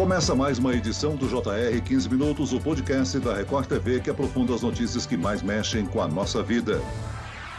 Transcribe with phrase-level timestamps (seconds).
[0.00, 4.54] Começa mais uma edição do JR 15 Minutos, o podcast da Record TV que aprofunda
[4.54, 6.80] as notícias que mais mexem com a nossa vida.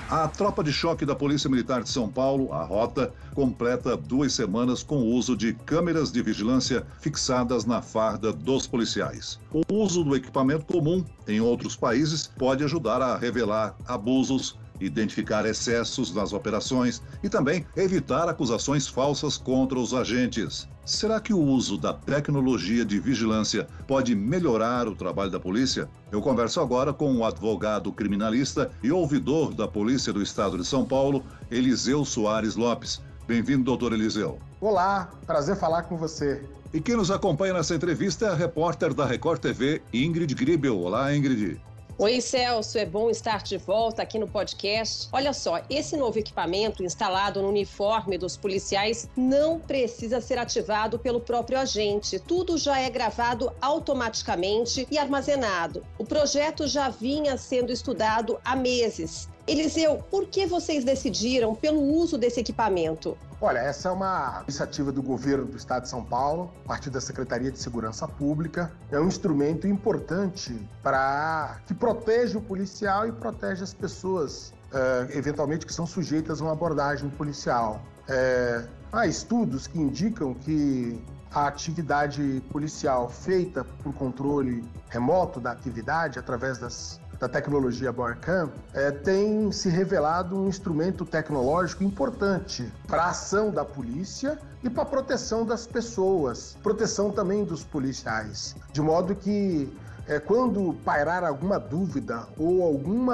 [0.10, 4.82] A tropa de choque da Polícia Militar de São Paulo, a Rota, completa duas semanas
[4.82, 9.40] com o uso de câmeras de vigilância fixadas na farda dos policiais.
[9.54, 16.14] O uso do equipamento comum em outros países pode ajudar a revelar abusos identificar excessos
[16.14, 20.68] nas operações e também evitar acusações falsas contra os agentes.
[20.84, 25.88] Será que o uso da tecnologia de vigilância pode melhorar o trabalho da polícia?
[26.12, 30.84] Eu converso agora com o advogado criminalista e ouvidor da Polícia do Estado de São
[30.84, 33.02] Paulo, Eliseu Soares Lopes.
[33.28, 34.40] Bem-vindo, doutor Eliseu.
[34.60, 36.44] Olá, prazer falar com você.
[36.74, 40.80] E quem nos acompanha nessa entrevista é a repórter da Record TV, Ingrid Gribel.
[40.80, 41.62] Olá, Ingrid.
[42.02, 45.08] Oi, Celso, é bom estar de volta aqui no podcast.
[45.12, 51.22] Olha só, esse novo equipamento instalado no uniforme dos policiais não precisa ser ativado pelo
[51.22, 52.18] próprio agente.
[52.18, 55.86] Tudo já é gravado automaticamente e armazenado.
[56.00, 59.30] O projeto já vinha sendo estudado há meses.
[59.46, 63.16] Eliseu, por que vocês decidiram pelo uso desse equipamento?
[63.44, 67.02] Olha, essa é uma iniciativa do governo do estado de São Paulo, a partir da
[67.02, 68.72] Secretaria de Segurança Pública.
[68.92, 75.66] É um instrumento importante para que protege o policial e protege as pessoas, uh, eventualmente,
[75.66, 77.82] que são sujeitas a uma abordagem policial.
[78.08, 81.04] É, há estudos que indicam que
[81.34, 88.90] a atividade policial feita por controle remoto da atividade através das da tecnologia Barcam, é,
[88.90, 94.86] tem se revelado um instrumento tecnológico importante para a ação da polícia e para a
[94.88, 99.72] proteção das pessoas, proteção também dos policiais, de modo que
[100.08, 103.08] é, quando pairar alguma dúvida ou algum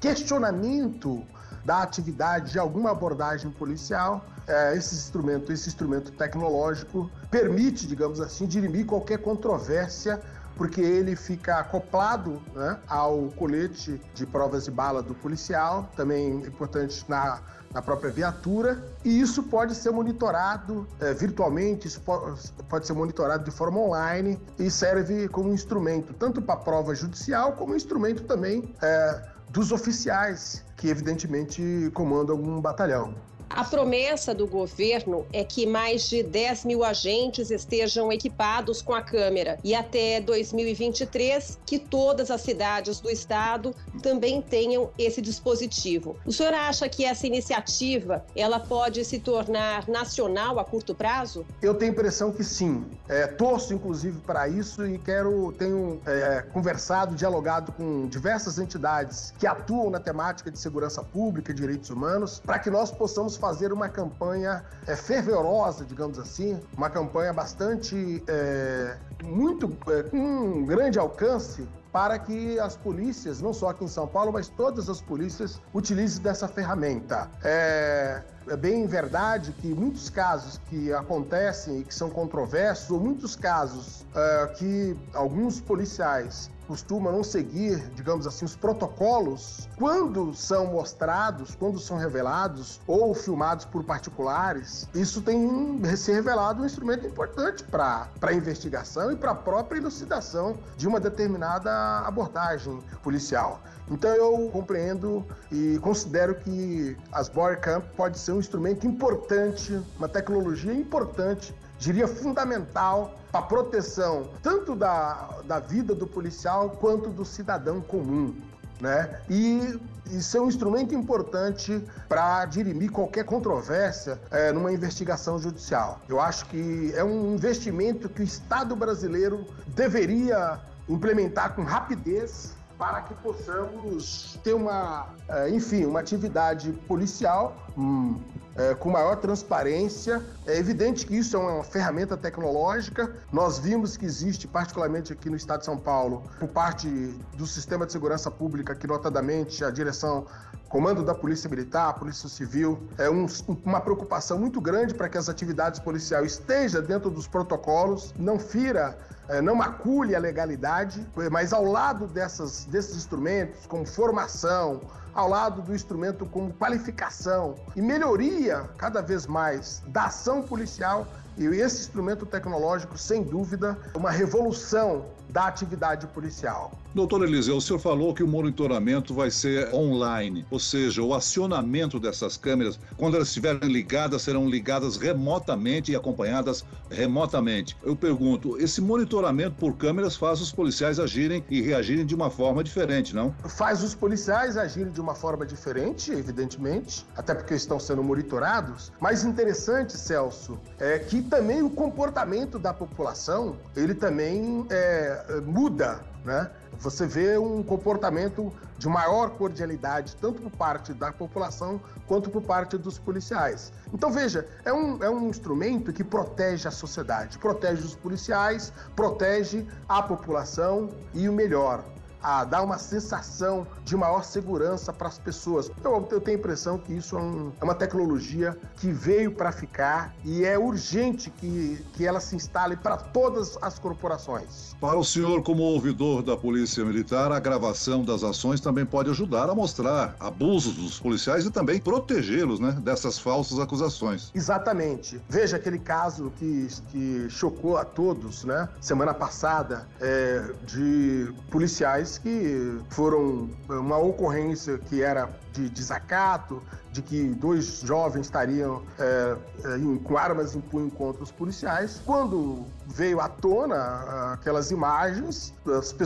[0.00, 1.20] questionamento
[1.64, 8.46] da atividade de alguma abordagem policial, é, esse instrumento, esse instrumento tecnológico permite, digamos assim,
[8.46, 10.20] dirimir qualquer controvérsia
[10.60, 17.02] porque ele fica acoplado né, ao colete de provas de bala do policial, também importante
[17.08, 17.40] na,
[17.72, 23.42] na própria viatura, e isso pode ser monitorado é, virtualmente, isso pode, pode ser monitorado
[23.42, 29.22] de forma online e serve como instrumento tanto para prova judicial como instrumento também é,
[29.48, 33.14] dos oficiais que evidentemente comandam algum batalhão.
[33.50, 39.02] A promessa do governo é que mais de 10 mil agentes estejam equipados com a
[39.02, 46.16] câmera e até 2023 que todas as cidades do estado também tenham esse dispositivo.
[46.24, 51.44] O senhor acha que essa iniciativa ela pode se tornar nacional a curto prazo?
[51.60, 52.84] Eu tenho a impressão que sim.
[53.08, 59.46] É, torço inclusive para isso e quero tenho é, conversado, dialogado com diversas entidades que
[59.46, 63.88] atuam na temática de segurança pública e direitos humanos para que nós possamos fazer uma
[63.88, 71.66] campanha é, fervorosa, digamos assim, uma campanha bastante, é, muito, é, com um grande alcance
[71.92, 76.22] para que as polícias, não só aqui em São Paulo, mas todas as polícias, utilizem
[76.22, 77.28] dessa ferramenta.
[77.42, 83.34] É, é bem verdade que muitos casos que acontecem e que são controversos, ou muitos
[83.34, 91.52] casos é, que alguns policiais costuma não seguir, digamos assim, os protocolos, quando são mostrados,
[91.56, 98.08] quando são revelados ou filmados por particulares, isso tem se revelado um instrumento importante para
[98.22, 101.72] a investigação e para a própria elucidação de uma determinada
[102.06, 103.60] abordagem policial.
[103.90, 110.08] Então eu compreendo e considero que as Boer Camp pode ser um instrumento importante, uma
[110.08, 117.24] tecnologia importante diria fundamental para a proteção tanto da, da vida do policial quanto do
[117.24, 118.34] cidadão comum.
[118.80, 119.20] Né?
[119.28, 126.00] E isso é um instrumento importante para dirimir qualquer controvérsia é, numa investigação judicial.
[126.08, 130.58] Eu acho que é um investimento que o Estado brasileiro deveria
[130.88, 138.18] implementar com rapidez para que possamos ter uma, é, enfim, uma atividade policial hum,
[138.56, 140.24] é, com maior transparência.
[140.46, 143.14] É evidente que isso é uma ferramenta tecnológica.
[143.30, 146.88] Nós vimos que existe, particularmente aqui no estado de São Paulo, por parte
[147.36, 150.24] do sistema de segurança pública, que notadamente a direção
[150.70, 153.26] comando da Polícia Militar, Polícia Civil, é um,
[153.64, 158.96] uma preocupação muito grande para que as atividades policiais estejam dentro dos protocolos, não fira,
[159.28, 164.80] é, não macule a legalidade, mas ao lado dessas, desses instrumentos, como formação,
[165.12, 171.04] ao lado do instrumento como qualificação e melhoria cada vez mais da ação policial
[171.36, 176.72] e esse instrumento tecnológico, sem dúvida, uma revolução da atividade policial.
[176.92, 182.00] Doutor Eliseu, o senhor falou que o monitoramento vai ser online, ou seja, o acionamento
[182.00, 187.76] dessas câmeras, quando elas estiverem ligadas, serão ligadas remotamente e acompanhadas remotamente.
[187.84, 192.64] Eu pergunto, esse monitoramento por câmeras faz os policiais agirem e reagirem de uma forma
[192.64, 193.32] diferente, não?
[193.44, 198.90] Faz os policiais agirem de uma forma diferente, evidentemente, até porque estão sendo monitorados.
[199.00, 206.50] Mais interessante, Celso, é que também o comportamento da população, ele também é, muda, né?
[206.78, 212.78] Você vê um comportamento de maior cordialidade, tanto por parte da população quanto por parte
[212.78, 213.72] dos policiais.
[213.92, 219.66] Então, veja, é um, é um instrumento que protege a sociedade, protege os policiais, protege
[219.88, 221.84] a população e o melhor,
[222.22, 225.70] a dar uma sensação de maior segurança para as pessoas.
[225.82, 229.52] Eu, eu, tenho a impressão que isso é, um, é uma tecnologia que veio para
[229.52, 234.76] ficar e é urgente que, que ela se instale para todas as corporações.
[234.80, 239.48] Para o senhor, como ouvidor da Polícia Militar, a gravação das ações também pode ajudar
[239.48, 244.30] a mostrar abusos dos policiais e também protegê-los né, dessas falsas acusações.
[244.34, 245.20] Exatamente.
[245.28, 248.68] Veja aquele caso que, que chocou a todos, né?
[248.80, 257.28] Semana passada, é, de policiais que foram uma ocorrência que era de desacato, de que
[257.28, 262.00] dois jovens estariam é, é, com armas em punho contra os policiais.
[262.04, 265.54] Quando veio à tona aquelas imagens,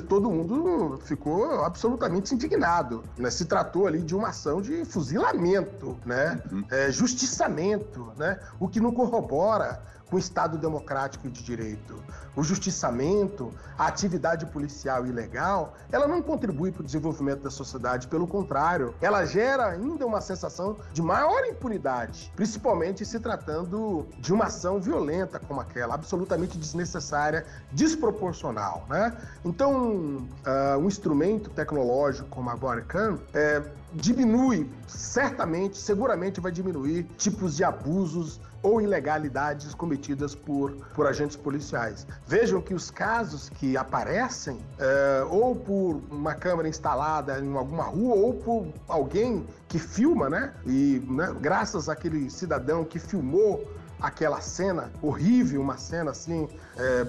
[0.09, 3.03] todo mundo ficou absolutamente indignado.
[3.17, 3.31] Né?
[3.31, 6.43] Se tratou ali de uma ação de fuzilamento, né?
[6.51, 6.65] Uhum.
[6.71, 8.39] É, justiçamento, né?
[8.59, 9.81] o que não corrobora
[10.15, 12.03] com o Estado democrático de direito.
[12.37, 18.27] O justiçamento, a atividade policial ilegal, ela não contribui para o desenvolvimento da sociedade, pelo
[18.27, 24.81] contrário, ela gera ainda uma sensação de maior impunidade, principalmente se tratando de uma ação
[24.81, 29.17] violenta como aquela, absolutamente desnecessária, desproporcional, né?
[29.45, 33.61] Então, uh, um instrumento tecnológico como a Bodycam é,
[33.93, 42.07] diminui, certamente, seguramente vai diminuir tipos de abusos ou ilegalidades cometidas por, por agentes policiais.
[42.27, 48.15] Vejam que os casos que aparecem, é, ou por uma câmera instalada em alguma rua,
[48.17, 50.55] ou por alguém que filma, né?
[50.65, 53.71] E né, graças àquele cidadão que filmou
[54.01, 56.49] aquela cena horrível, uma cena assim.
[56.79, 57.07] É,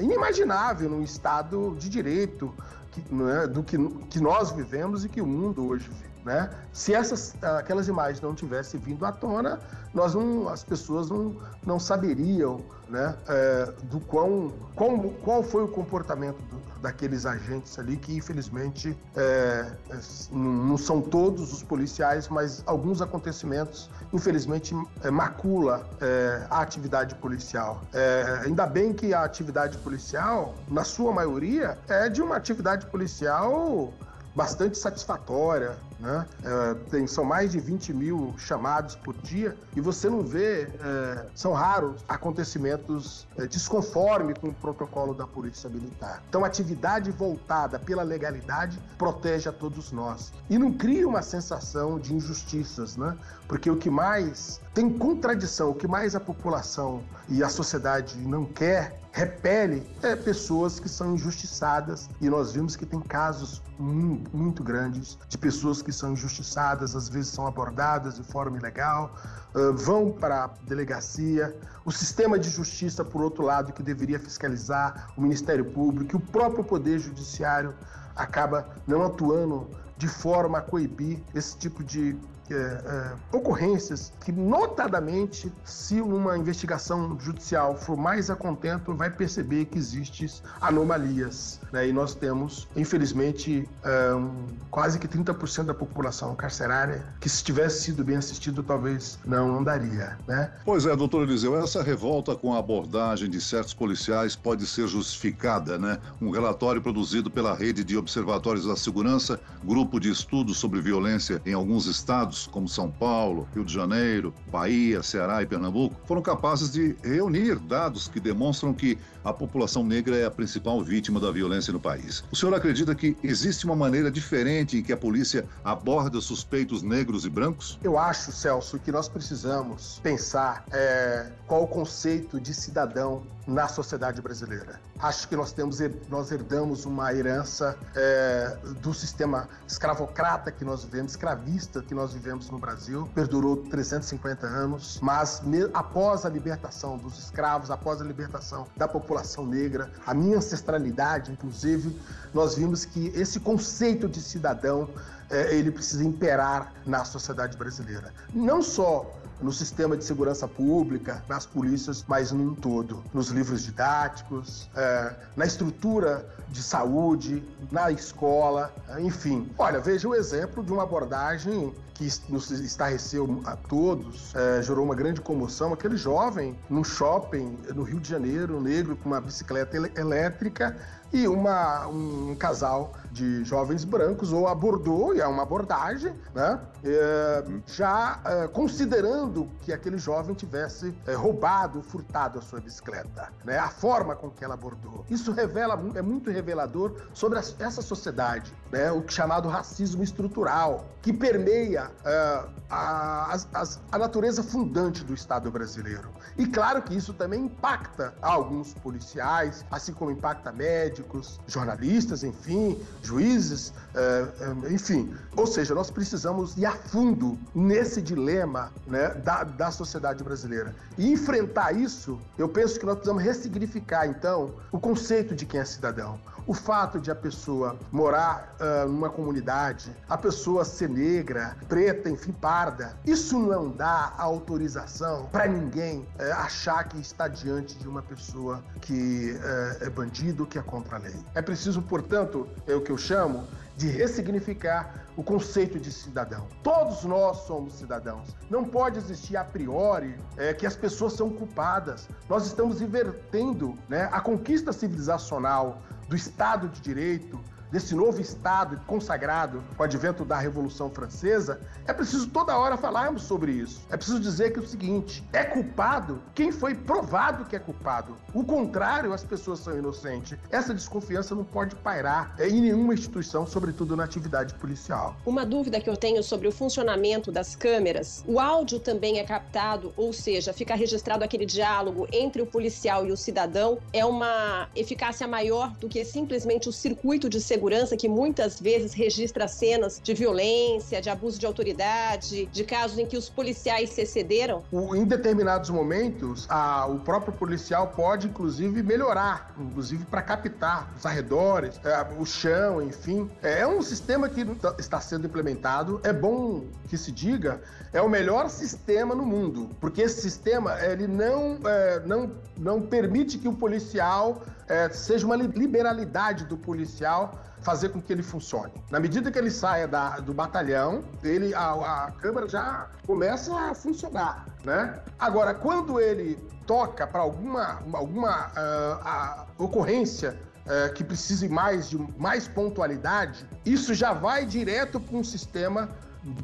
[0.00, 2.54] inimaginável num Estado de direito
[2.94, 3.02] que,
[3.42, 3.76] é, do que,
[4.10, 6.14] que nós vivemos e que o mundo hoje vive.
[6.24, 6.48] Né?
[6.72, 9.60] Se essas, aquelas imagens não tivessem vindo à tona,
[9.92, 11.36] nós não, as pessoas não,
[11.66, 17.96] não saberiam né, é, do quão, qual, qual foi o comportamento do, daqueles agentes ali,
[17.96, 19.98] que infelizmente é, é,
[20.30, 27.80] não são todos os policiais, mas alguns acontecimentos, infelizmente, é, macula é, a atividade policial.
[27.92, 33.92] É, ainda bem que a atividade policial, na sua maioria, é de uma atividade policial
[34.34, 36.26] bastante satisfatória, né?
[36.42, 41.26] É, tem, são mais de 20 mil chamados por dia e você não vê, é,
[41.34, 46.22] são raros acontecimentos é, desconforme com o protocolo da Polícia Militar.
[46.28, 52.12] Então, atividade voltada pela legalidade protege a todos nós e não cria uma sensação de
[52.12, 53.16] injustiças, né?
[53.46, 58.44] Porque o que mais tem contradição, o que mais a população e a sociedade não
[58.44, 64.64] quer repele é, pessoas que são injustiçadas e nós vimos que tem casos muito, muito
[64.64, 69.14] grandes de pessoas que são injustiçadas, às vezes são abordadas de forma ilegal,
[69.54, 71.56] uh, vão para a delegacia.
[71.84, 76.64] O sistema de justiça, por outro lado, que deveria fiscalizar o Ministério Público, o próprio
[76.64, 77.72] Poder Judiciário
[78.16, 82.18] acaba não atuando de forma a coibir esse tipo de
[82.50, 89.66] é, é, ocorrências que, notadamente, se uma investigação judicial for mais a contento, vai perceber
[89.66, 90.28] que existem
[90.60, 91.60] anomalias.
[91.72, 91.88] Né?
[91.88, 97.82] E nós temos, infelizmente, é, um, quase que 30% da população carcerária que, se tivesse
[97.82, 100.18] sido bem assistido, talvez não, não daria.
[100.26, 100.50] Né?
[100.64, 105.78] Pois é, doutor Eliseu, essa revolta com a abordagem de certos policiais pode ser justificada.
[105.78, 105.98] Né?
[106.20, 111.52] Um relatório produzido pela Rede de Observatórios da Segurança, grupo de estudos sobre violência em
[111.52, 116.72] alguns estados, estados, como São Paulo, Rio de Janeiro, Bahia, Ceará e Pernambuco, foram capazes
[116.72, 121.72] de reunir dados que demonstram que a população negra é a principal vítima da violência
[121.72, 122.24] no país.
[122.30, 127.24] O senhor acredita que existe uma maneira diferente em que a polícia aborda suspeitos negros
[127.24, 127.78] e brancos?
[127.82, 134.22] Eu acho, Celso, que nós precisamos pensar é, qual o conceito de cidadão na sociedade
[134.22, 134.80] brasileira.
[134.98, 141.12] Acho que nós temos nós herdamos uma herança é, do sistema escravocrata que nós vivemos,
[141.12, 145.42] escravista que nós vivemos no Brasil, perdurou 350 anos, mas
[145.74, 151.98] após a libertação dos escravos, após a libertação da população negra, a minha ancestralidade, inclusive,
[152.32, 154.88] nós vimos que esse conceito de cidadão
[155.30, 158.12] é, ele precisa imperar na sociedade brasileira.
[158.32, 164.70] Não só no sistema de segurança pública, nas polícias, mas num todo, nos livros didáticos,
[164.74, 169.50] é, na estrutura de saúde, na escola, enfim.
[169.58, 174.94] Olha, veja o exemplo de uma abordagem que nos estarreceu a todos, é, gerou uma
[174.94, 175.72] grande comoção.
[175.72, 180.76] Aquele jovem num shopping no Rio de Janeiro, negro, com uma bicicleta elétrica
[181.12, 186.60] e uma, um casal de jovens brancos ou abordou, e é uma abordagem, né?
[186.82, 193.56] É, já é, considerando que aquele jovem tivesse é, roubado, furtado a sua bicicleta, né?
[193.56, 195.04] A forma com que ela abordou.
[195.08, 198.90] Isso revela, é muito revelador sobre essa sociedade, né?
[198.90, 206.10] O chamado racismo estrutural, que permeia é, a, a, a natureza fundante do Estado brasileiro.
[206.36, 213.72] E claro que isso também impacta alguns policiais, assim como impacta médicos, jornalistas, enfim, juízes,
[213.94, 215.14] é, é, enfim.
[215.36, 220.74] Ou seja, nós precisamos ir a fundo nesse dilema né, da, da sociedade brasileira.
[220.98, 225.64] E enfrentar isso, eu penso que nós precisamos ressignificar, então, o conceito de quem é
[225.64, 226.18] cidadão.
[226.46, 232.32] O fato de a pessoa morar uh, numa comunidade, a pessoa ser negra, preta, enfim,
[232.32, 238.62] parda, isso não dá autorização para ninguém uh, achar que está diante de uma pessoa
[238.82, 241.16] que uh, é bandido, que é contra a lei.
[241.34, 243.44] É preciso, portanto, é o que eu chamo
[243.76, 246.46] de ressignificar o conceito de cidadão.
[246.62, 248.34] Todos nós somos cidadãos.
[248.50, 252.08] Não pode existir a priori é, que as pessoas são culpadas.
[252.28, 257.42] Nós estamos invertendo né, a conquista civilizacional do Estado de Direito,
[257.74, 263.24] desse novo Estado consagrado com o advento da Revolução Francesa, é preciso toda hora falarmos
[263.24, 263.82] sobre isso.
[263.90, 268.16] É preciso dizer que é o seguinte: é culpado quem foi provado que é culpado.
[268.32, 270.38] O contrário, as pessoas são inocentes.
[270.52, 275.16] Essa desconfiança não pode pairar em nenhuma instituição, sobretudo na atividade policial.
[275.26, 279.92] Uma dúvida que eu tenho sobre o funcionamento das câmeras: o áudio também é captado,
[279.96, 283.78] ou seja, fica registrado aquele diálogo entre o policial e o cidadão?
[283.92, 287.63] É uma eficácia maior do que simplesmente o circuito de segurança?
[287.64, 293.06] Segurança que muitas vezes registra cenas de violência, de abuso de autoridade, de casos em
[293.06, 294.62] que os policiais se excederam?
[294.70, 301.06] O, em determinados momentos, a, o próprio policial pode, inclusive, melhorar, inclusive para captar os
[301.06, 303.30] arredores, é, o chão, enfim.
[303.42, 304.46] É, é um sistema que
[304.78, 306.00] está sendo implementado.
[306.04, 307.62] É bom que se diga,
[307.94, 313.38] é o melhor sistema no mundo, porque esse sistema ele não, é, não, não permite
[313.38, 318.72] que o policial é, seja uma liberalidade do policial fazer com que ele funcione.
[318.90, 321.72] Na medida que ele saia da, do batalhão, ele, a,
[322.06, 325.00] a câmera já começa a funcionar, né?
[325.18, 332.46] Agora, quando ele toca para alguma, alguma uh, ocorrência uh, que precise mais de mais
[332.46, 335.88] pontualidade, isso já vai direto para um sistema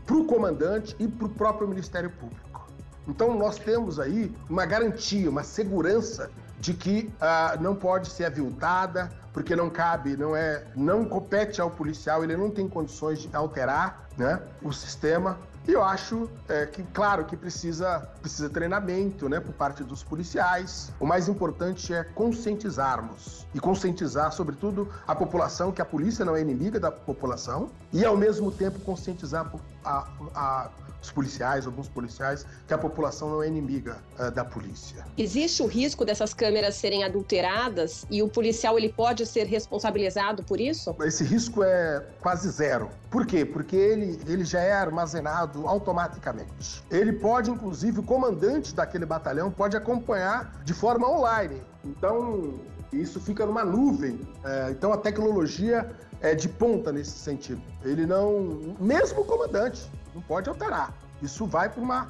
[0.07, 2.69] para o comandante e para o próprio Ministério Público.
[3.09, 9.11] Então nós temos aí uma garantia, uma segurança de que uh, não pode ser aviltada,
[9.33, 14.07] porque não cabe, não é, não compete ao policial, ele não tem condições de alterar,
[14.17, 15.39] né, o sistema.
[15.71, 20.91] E eu acho é, que, claro, que precisa, precisa treinamento, né, por parte dos policiais.
[20.99, 26.41] O mais importante é conscientizarmos e conscientizar, sobretudo, a população que a polícia não é
[26.41, 29.49] inimiga da população e, ao mesmo tempo, conscientizar
[29.85, 30.71] a, a
[31.03, 35.05] os policiais, alguns policiais, que a população não é inimiga uh, da polícia.
[35.17, 40.61] Existe o risco dessas câmeras serem adulteradas e o policial ele pode ser responsabilizado por
[40.61, 40.95] isso?
[41.03, 42.91] Esse risco é quase zero.
[43.11, 43.45] Por quê?
[43.45, 46.85] Porque ele, ele já é armazenado automaticamente.
[46.89, 51.61] Ele pode, inclusive, o comandante daquele batalhão pode acompanhar de forma online.
[51.85, 52.55] Então,
[52.93, 54.21] isso fica numa nuvem.
[54.45, 55.91] É, então, a tecnologia
[56.21, 57.63] é de ponta nesse sentido.
[57.83, 58.77] Ele não.
[58.79, 60.95] Mesmo o comandante, não pode alterar.
[61.23, 62.09] Isso vai para uma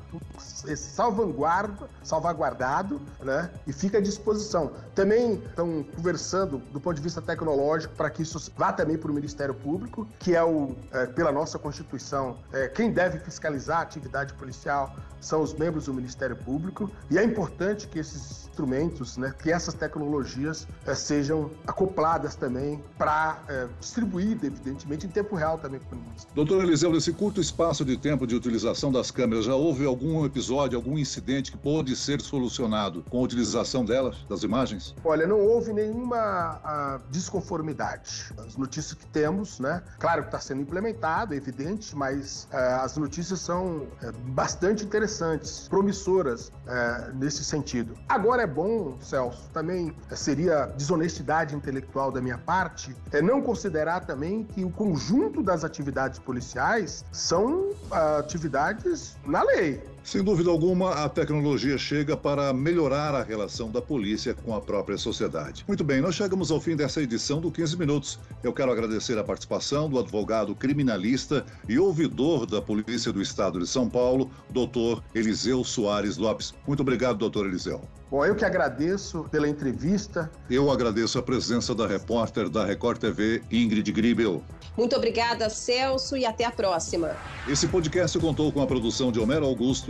[0.77, 3.51] salvaguarda, salvaguardado, né?
[3.67, 4.73] E fica à disposição.
[4.95, 9.15] Também estão conversando do ponto de vista tecnológico para que isso vá também para o
[9.15, 14.35] Ministério Público, que é o, é, pela nossa Constituição, é, quem deve fiscalizar a atividade
[14.35, 19.51] policial são os membros do Ministério Público e é importante que esses instrumentos, né, que
[19.51, 25.97] essas tecnologias é, sejam acopladas também para é, distribuir, evidentemente, em tempo real também para
[25.97, 26.35] o município.
[26.35, 30.77] Doutor Eliseu, nesse curto espaço de tempo de utilização das câmeras, já houve algum episódio,
[30.77, 34.95] algum incidente que pode ser solucionado com a utilização delas, das imagens?
[35.03, 38.33] Olha, não houve nenhuma desconformidade.
[38.47, 42.97] As notícias que temos, né, claro que está sendo implementado, é evidente, mas uh, as
[42.99, 47.95] notícias são uh, bastante interessantes, promissoras uh, nesse sentido.
[48.09, 54.45] Agora é bom, Celso, também seria desonestidade intelectual da minha parte, é não considerar também
[54.45, 57.71] que o conjunto das atividades policiais são
[58.19, 58.90] atividades
[59.27, 59.81] na lei.
[60.03, 64.97] Sem dúvida alguma, a tecnologia chega para melhorar a relação da polícia com a própria
[64.97, 65.65] sociedade.
[65.69, 68.19] Muito bem, nós chegamos ao fim dessa edição do 15 Minutos.
[68.43, 73.67] Eu quero agradecer a participação do advogado criminalista e ouvidor da Polícia do Estado de
[73.67, 76.55] São Paulo, doutor Eliseu Soares Lopes.
[76.67, 77.81] Muito obrigado, doutor Eliseu.
[78.11, 80.29] Bom, eu que agradeço pela entrevista.
[80.51, 84.43] Eu agradeço a presença da repórter da Record TV, Ingrid Gribel.
[84.77, 87.17] Muito obrigada, Celso, e até a próxima.
[87.49, 89.90] Esse podcast contou com a produção de Homero Augusto